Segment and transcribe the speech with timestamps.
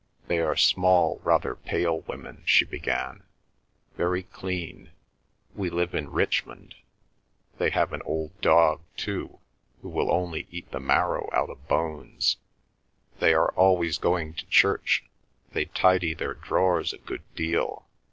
[0.25, 3.21] "They are small, rather pale women," she began,
[3.97, 4.89] "very clean.
[5.53, 6.73] We live in Richmond.
[7.59, 9.37] They have an old dog, too,
[9.83, 12.37] who will only eat the marrow out of bones....
[13.19, 15.03] They are always going to church.
[15.51, 17.85] They tidy their drawers a good deal."